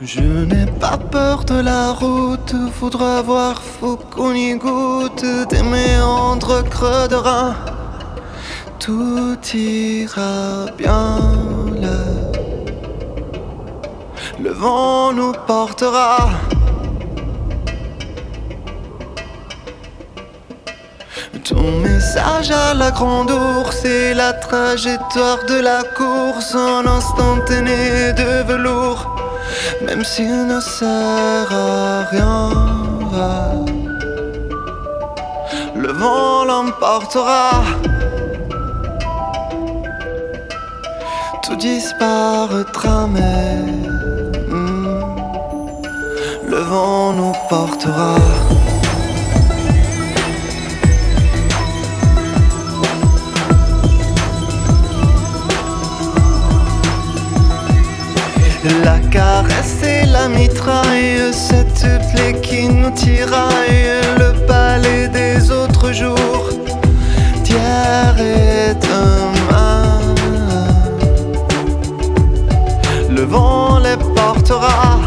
Je 0.00 0.20
n'ai 0.20 0.66
pas 0.66 0.96
peur 0.96 1.44
de 1.44 1.60
la 1.60 1.92
route, 1.92 2.54
faudra 2.72 3.22
voir, 3.22 3.62
faut 3.62 3.96
qu'on 3.96 4.32
y 4.34 4.54
goûte 4.54 5.24
des 5.50 5.62
méandres 5.62 6.64
creux 6.68 7.08
de 7.08 7.14
rein. 7.14 7.54
Tout 8.78 9.38
ira 9.54 10.66
bien 10.76 11.20
là. 11.80 12.00
Le 14.42 14.50
vent 14.50 15.12
nous 15.12 15.32
portera. 15.46 16.30
Ton 21.44 21.80
message 21.80 22.50
à 22.50 22.74
la 22.74 22.90
grande 22.90 23.30
ours 23.30 23.84
et 23.84 24.14
la 24.14 24.32
trajectoire 24.32 25.44
de 25.48 25.60
la 25.60 25.82
course 25.82 26.54
en 26.54 26.86
instantané 26.86 28.12
de 28.12 28.42
velours 28.44 29.21
même 29.86 30.04
s'il 30.04 30.46
ne 30.46 30.60
sert 30.60 31.52
à 31.52 32.04
rien. 32.10 32.50
Le 35.74 35.90
vent 35.92 36.44
l'emportera. 36.44 37.62
Tout 41.42 41.56
disparaîtra, 41.56 43.06
mais 43.08 43.56
hmm, 44.48 44.86
le 46.46 46.60
vent 46.70 47.12
nous 47.12 47.32
portera. 47.48 48.16
La 58.64 59.00
caresse 59.10 59.82
et 59.82 60.06
la 60.06 60.28
mitraille, 60.28 61.32
cette 61.32 61.84
plaie 62.12 62.40
qui 62.40 62.68
nous 62.68 62.90
tiraille, 62.90 64.00
le 64.18 64.46
palais 64.46 65.08
des 65.08 65.50
autres 65.50 65.92
jours, 65.92 66.48
d'hier 67.42 68.14
et 68.20 68.74
demain. 68.74 70.00
Le 73.10 73.22
vent 73.22 73.80
les 73.80 73.96
portera. 74.14 75.00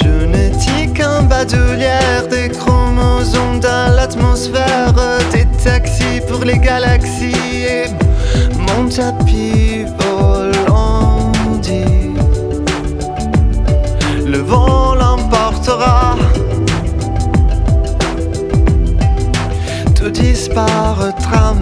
Je 0.00 0.26
dit 0.56 0.92
qu'un 0.92 1.22
badoulière, 1.22 2.28
des 2.30 2.50
chromosomes 2.50 3.58
dans 3.58 3.92
l'atmosphère, 3.92 4.92
des 5.32 5.46
taxis 5.64 6.20
pour 6.28 6.44
les 6.44 6.58
galaxies 6.58 7.26
mon 7.94 8.05
tapis 8.96 9.84
volant 9.98 11.30
Le 14.24 14.38
vent 14.38 14.94
l'emportera. 14.94 16.16
Tout 19.94 20.08
disparaîtra 20.08 21.52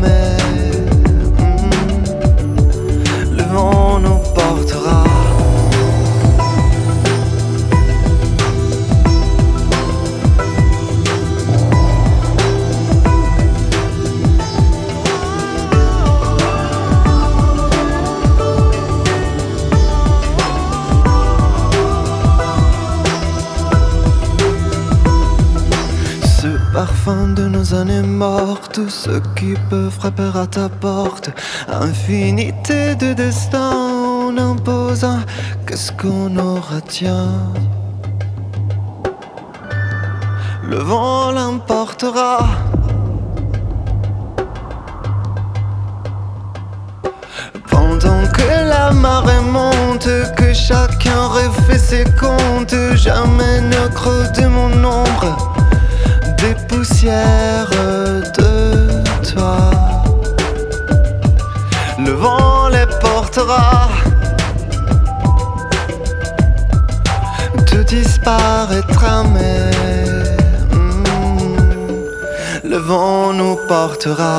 parfum 26.75 27.29
de 27.37 27.45
nos 27.45 27.73
années 27.73 28.03
mortes, 28.03 28.81
ce 28.89 29.21
qui 29.37 29.55
peut 29.71 29.89
frapper 29.89 30.33
à 30.35 30.45
ta 30.45 30.69
porte. 30.69 31.31
Infinité 31.69 32.97
de 32.97 33.13
destins 33.13 33.71
en 34.27 34.37
imposant, 34.37 35.21
qu'est-ce 35.67 35.93
qu'on 35.93 36.37
aura 36.37 36.81
tient 36.81 37.31
Le 40.69 40.79
vent 40.79 41.31
l'emportera. 41.31 42.39
Pendant 47.71 48.23
que 48.37 48.69
la 48.69 48.91
marée 48.91 49.45
monte, 49.59 50.09
que 50.37 50.53
chacun 50.53 51.21
refait 51.39 51.79
ses 51.79 52.05
comptes, 52.21 52.75
jamais 52.97 53.61
ne 53.61 53.87
creux 53.95 54.27
de 54.37 54.47
mon 54.49 54.73
ombre 54.85 55.54
des 56.45 56.55
poussières 56.69 57.71
de 58.39 59.03
toi. 59.31 59.57
Le 61.99 62.13
vent 62.23 62.69
les 62.69 62.89
portera. 63.01 63.89
Tout 67.67 67.85
disparaîtra, 67.85 69.25
mais 69.35 69.71
hmm, 70.73 71.05
le 72.73 72.79
vent 72.89 73.33
nous 73.33 73.57
portera. 73.69 74.39